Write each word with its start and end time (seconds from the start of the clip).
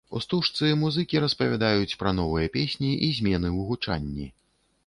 У 0.17 0.19
стужцы 0.25 0.69
музыкі 0.83 1.21
распавядаюць 1.25 1.97
пра 2.01 2.13
новыя 2.21 2.47
песні 2.57 2.91
і 3.05 3.11
змены 3.19 3.49
ў 3.57 3.61
гучанні. 3.69 4.27